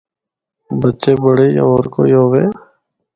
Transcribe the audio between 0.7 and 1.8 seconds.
بچے، بڑے یا